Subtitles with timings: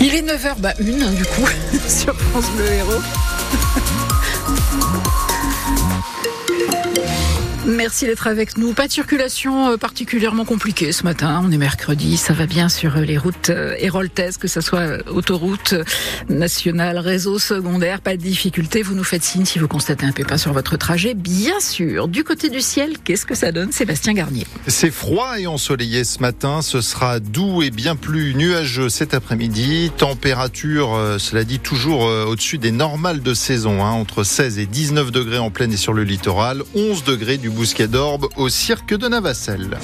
[0.00, 1.46] Il est 9h, bah une du coup,
[1.88, 3.02] sur France Bleu Héros.
[7.68, 8.72] Merci d'être avec nous.
[8.72, 11.42] Pas de circulation euh, particulièrement compliquée ce matin.
[11.44, 15.06] On est mercredi, ça va bien sur euh, les routes euh, héroltaises, que ce soit
[15.06, 15.74] autoroute
[16.30, 18.00] nationale, réseau secondaire.
[18.00, 18.80] Pas de difficulté.
[18.80, 21.12] Vous nous faites signe si vous constatez un pépin sur votre trajet.
[21.12, 22.08] Bien sûr.
[22.08, 24.46] Du côté du ciel, qu'est-ce que ça donne, Sébastien Garnier?
[24.66, 26.62] C'est froid et ensoleillé ce matin.
[26.62, 29.92] Ce sera doux et bien plus nuageux cet après-midi.
[29.94, 35.38] Température, cela dit, toujours au-dessus des normales de saison, hein, entre 16 et 19 degrés
[35.38, 39.78] en pleine et sur le littoral, 11 degrés du Bousquet d'Orbe au cirque de Navacelle.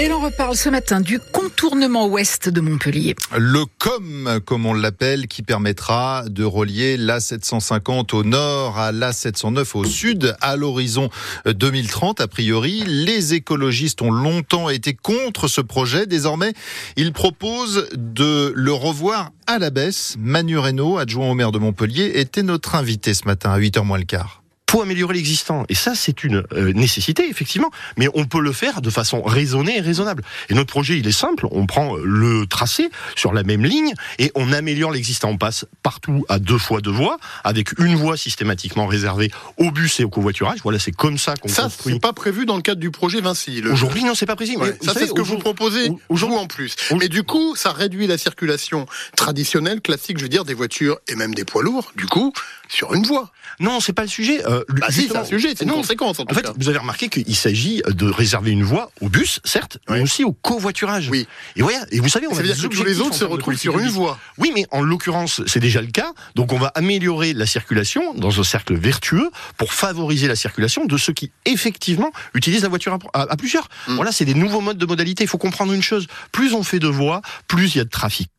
[0.00, 3.14] Et l'on reparle ce matin du contournement ouest de Montpellier.
[3.38, 9.84] Le COM, comme on l'appelle, qui permettra de relier l'A750 au nord à l'A709 au
[9.84, 11.10] sud à l'horizon
[11.44, 12.82] 2030 a priori.
[12.84, 16.06] Les écologistes ont longtemps été contre ce projet.
[16.06, 16.54] Désormais,
[16.96, 20.16] ils proposent de le revoir à la baisse.
[20.18, 23.98] Manu Reynaud, adjoint au maire de Montpellier, était notre invité ce matin à 8h moins
[23.98, 24.42] le quart
[24.76, 25.64] faut améliorer l'existant.
[25.70, 27.70] Et ça, c'est une euh, nécessité, effectivement.
[27.96, 30.22] Mais on peut le faire de façon raisonnée et raisonnable.
[30.50, 31.46] Et notre projet, il est simple.
[31.50, 35.30] On prend le tracé sur la même ligne et on améliore l'existant.
[35.30, 39.98] On passe partout à deux fois deux voies, avec une voie systématiquement réservée aux bus
[40.00, 40.58] et au covoiturage.
[40.62, 43.62] Voilà, c'est comme ça qu'on Ça, c'est pas prévu dans le cadre du projet Vinci.
[43.72, 44.56] Aujourd'hui, non, c'est pas prévu.
[44.82, 46.76] ça, c'est ce que vous proposez aujourd'hui en plus.
[47.00, 48.84] Mais du coup, ça réduit la circulation
[49.16, 51.92] traditionnelle, classique, je veux dire, des voitures et même des poids lourds.
[51.96, 52.34] Du coup,
[52.68, 53.32] sur une voie.
[53.60, 54.44] Non, c'est pas le sujet.
[54.46, 56.20] Euh, bah si, c'est un sujet, c'est une conséquence.
[56.20, 59.78] En, en fait, vous avez remarqué qu'il s'agit de réserver une voie au bus, certes,
[59.88, 61.08] mais aussi au covoiturage.
[61.10, 61.26] Oui.
[61.56, 61.84] Et voilà.
[61.90, 63.88] Et vous savez, on ça veut dire que tous les autres se retrouvent sur une
[63.88, 64.18] voie.
[64.38, 66.12] Oui, mais en l'occurrence, c'est déjà le cas.
[66.34, 70.96] Donc, on va améliorer la circulation dans un cercle vertueux pour favoriser la circulation de
[70.96, 73.68] ceux qui effectivement utilisent la voiture à, plusieurs.
[73.88, 73.94] Mm.
[73.96, 75.24] Voilà, c'est des nouveaux modes de modalité.
[75.24, 77.90] Il faut comprendre une chose plus on fait de voies, plus il y a de
[77.90, 78.30] trafic.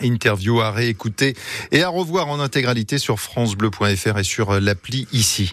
[0.00, 1.34] Interview à réécouter
[1.72, 5.52] et à revoir en intégralité sur francebleu.fr et sur l'appli ici.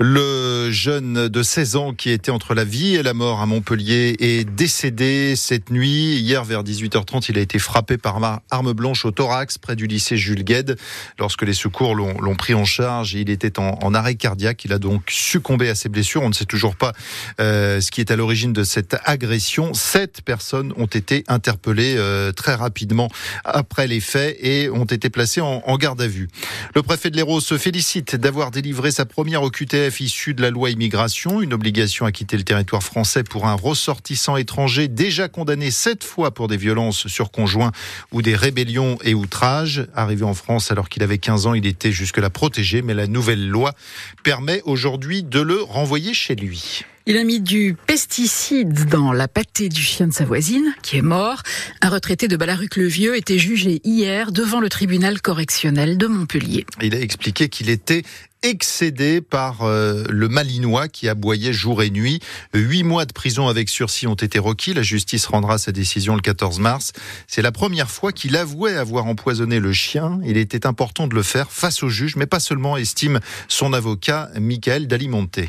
[0.00, 4.16] Le jeune de 16 ans qui était entre la vie et la mort à Montpellier
[4.18, 6.16] est décédé cette nuit.
[6.16, 8.18] Hier vers 18h30, il a été frappé par
[8.50, 10.76] arme blanche au thorax près du lycée Jules Gued.
[11.18, 14.64] Lorsque les secours l'ont pris en charge, il était en, arrêt cardiaque.
[14.64, 16.22] Il a donc succombé à ses blessures.
[16.22, 16.92] On ne sait toujours pas
[17.40, 19.74] euh, ce qui est à l'origine de cette agression.
[19.74, 23.08] Sept personnes ont été interpellées euh, très rapidement
[23.44, 26.28] après les faits et ont été placés en, garde à vue.
[26.74, 30.70] Le préfet de l'Hérault se félicite d'avoir délivré sa première OQTF issue de la loi
[30.70, 36.04] immigration, une obligation à quitter le territoire français pour un ressortissant étranger déjà condamné sept
[36.04, 37.72] fois pour des violences sur conjoint
[38.12, 39.86] ou des rébellions et outrages.
[39.94, 43.48] Arrivé en France alors qu'il avait 15 ans, il était jusque-là protégé, mais la nouvelle
[43.48, 43.74] loi
[44.22, 46.84] permet aujourd'hui de le renvoyer chez lui.
[47.06, 51.02] Il a mis du pesticide dans la pâtée du chien de sa voisine, qui est
[51.02, 51.42] mort.
[51.82, 56.64] Un retraité de Balaruc-le-Vieux était jugé hier devant le tribunal correctionnel de Montpellier.
[56.80, 58.04] Il a expliqué qu'il était
[58.42, 62.20] excédé par euh, le Malinois qui aboyait jour et nuit.
[62.54, 64.72] Huit mois de prison avec sursis ont été requis.
[64.72, 66.92] La justice rendra sa décision le 14 mars.
[67.26, 70.20] C'est la première fois qu'il avouait avoir empoisonné le chien.
[70.24, 74.30] Il était important de le faire face au juge, mais pas seulement, estime son avocat
[74.40, 75.40] Michael Dalimonte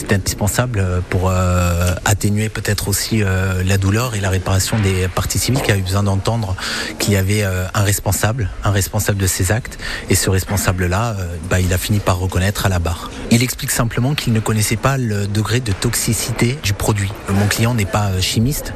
[0.00, 5.38] c'est indispensable pour euh, atténuer peut-être aussi euh, la douleur et la réparation des parties
[5.38, 6.56] civiles qui a eu besoin d'entendre
[6.98, 9.78] qu'il y avait euh, un responsable, un responsable de ces actes.
[10.08, 11.16] Et ce responsable-là,
[11.50, 13.10] bah, il a fini par reconnaître à la barre.
[13.30, 17.12] Il explique simplement qu'il ne connaissait pas le degré de toxicité du produit.
[17.28, 18.72] Mon client n'est pas chimiste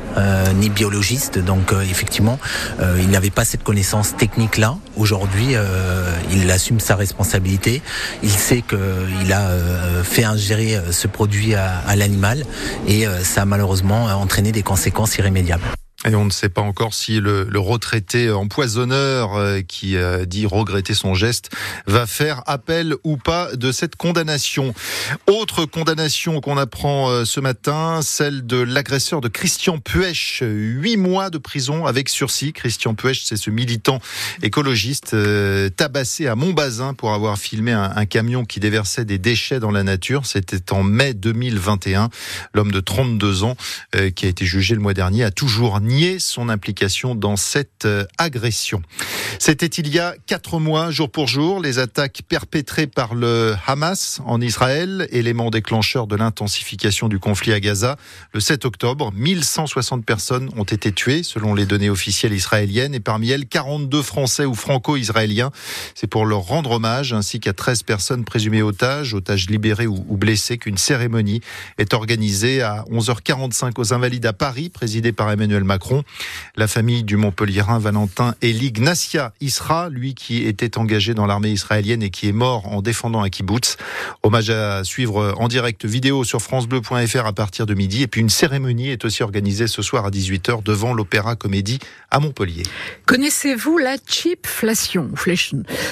[0.57, 2.39] ni biologiste, donc effectivement,
[2.99, 4.77] il n'avait pas cette connaissance technique-là.
[4.97, 5.55] Aujourd'hui,
[6.33, 7.83] il assume sa responsabilité.
[8.23, 9.51] Il sait qu'il a
[10.05, 12.45] fait ingérer ce produit à, l'animal
[12.87, 15.65] et euh, ça a malheureusement entraîné des conséquences irrémédiables.
[16.07, 20.93] Et on ne sait pas encore si le, retraité empoisonneur euh, qui euh, dit regretter
[20.93, 21.51] son geste
[21.87, 24.75] va faire appel ou pas de cette condamnation.
[25.27, 30.43] Autre condamnation qu'on apprend euh, ce matin, celle de l'agresseur de Christian Puech.
[30.43, 32.53] Huit mois de prison avec sursis.
[32.53, 33.99] Christian Puech, c'est ce militant
[34.43, 35.17] écologiste
[35.77, 39.83] tabassé à Montbazin pour avoir filmé un, un camion qui déversait des déchets dans la
[39.83, 40.27] nature.
[40.27, 42.11] C'était en mai 2021.
[42.53, 43.57] L'homme de 32 ans
[44.15, 48.05] qui a été jugé le mois dernier a toujours nié son implication dans cette euh,
[48.19, 48.83] agression.
[49.39, 54.21] C'était il y a quatre mois, jour pour jour, les attaques perpétrées par le Hamas
[54.27, 57.97] en Israël, élément déclencheur de l'intensification du conflit à Gaza.
[58.33, 63.31] Le 7 octobre, 1160 personnes ont été tuées, selon les données officielles israéliennes, et parmi
[63.31, 65.53] elles, 42 Français ou franco-israéliens.
[65.95, 70.59] C'est pour leur rendre hommage, ainsi qu'à 13 personnes présumées otages, otages libérés ou, blessés,
[70.59, 71.41] qu'une cérémonie
[71.79, 75.84] est organisée à 11h45 aux Invalides à Paris, présidée par Emmanuel Macron.
[76.57, 82.03] La famille du Montpellierin Valentin Eli Gnacia Isra, lui qui était engagé dans l'armée israélienne
[82.03, 83.77] et qui est mort en défendant un kibbutz.
[84.23, 88.03] Hommage à suivre en direct vidéo sur francebleu.fr à partir de midi.
[88.03, 91.79] Et puis une cérémonie est aussi organisée ce soir à 18h devant l'Opéra Comédie
[92.11, 92.63] à Montpellier.
[93.07, 95.11] Connaissez-vous la chipflation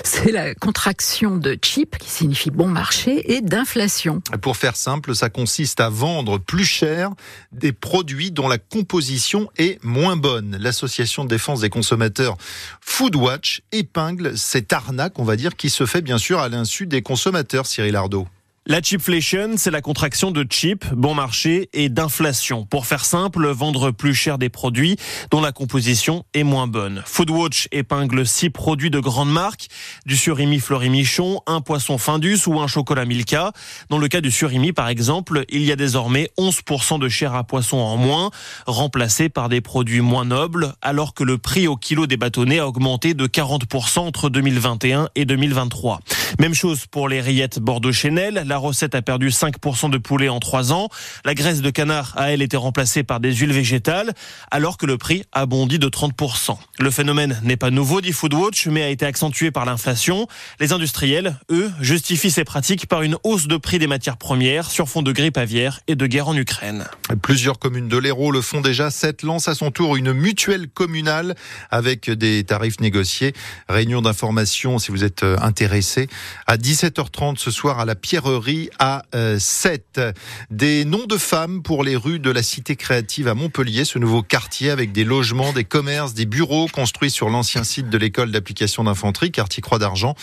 [0.05, 4.21] C'est la contraction de chip qui signifie bon marché et d'inflation.
[4.41, 7.11] Pour faire simple, ça consiste à vendre plus cher
[7.53, 10.57] des produits dont la composition est moins bonne.
[10.61, 12.37] L'association de défense des consommateurs
[12.81, 17.03] Foodwatch épingle cette arnaque, on va dire, qui se fait bien sûr à l'insu des
[17.03, 18.27] consommateurs, Cyril Ardo.
[18.65, 22.65] La chipflation, c'est la contraction de cheap, bon marché, et d'inflation.
[22.65, 24.97] Pour faire simple, vendre plus cher des produits
[25.33, 27.03] dont la composition est moins bonne.
[27.05, 29.67] Foodwatch épingle six produits de grande marque,
[30.07, 33.51] du surimi Fleury-Michon, un poisson Findus ou un chocolat Milka.
[33.91, 37.43] Dans le cas du surimi, par exemple, il y a désormais 11% de chair à
[37.43, 38.31] poisson en moins,
[38.69, 42.69] remplacé par des produits moins nobles, alors que le prix au kilo des bâtonnets a
[42.69, 45.99] augmenté de 40% entre 2021 et 2023.
[46.39, 50.73] Même chose pour les rillettes Bordeaux-Chanel la recette a perdu 5% de poulet en 3
[50.73, 50.89] ans.
[51.25, 54.13] La graisse de canard a, elle, été remplacée par des huiles végétales,
[54.51, 56.57] alors que le prix a bondi de 30%.
[56.79, 60.27] Le phénomène n'est pas nouveau, dit Foodwatch, mais a été accentué par l'inflation.
[60.61, 64.89] Les industriels, eux, justifient ces pratiques par une hausse de prix des matières premières sur
[64.89, 66.87] fond de grippe aviaire et de guerre en Ukraine.
[67.23, 68.91] Plusieurs communes de l'Hérault le font déjà.
[68.91, 71.35] Cette lance à son tour une mutuelle communale
[71.71, 73.33] avec des tarifs négociés.
[73.69, 76.09] Réunion d'information si vous êtes intéressé
[76.47, 79.03] à 17h30 ce soir à la Pierrerie à
[79.39, 79.99] 7.
[79.99, 80.13] Euh,
[80.51, 84.23] des noms de femmes pour les rues de la Cité créative à Montpellier, ce nouveau
[84.23, 88.85] quartier avec des logements, des commerces, des bureaux construits sur l'ancien site de l'école d'application
[88.85, 90.15] d'infanterie, quartier Croix d'Argent.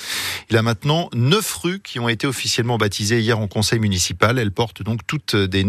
[0.50, 4.40] Il a maintenant neuf rues qui ont été officiellement baptisées hier en conseil municipal.
[4.40, 5.64] Elles portent donc toutes des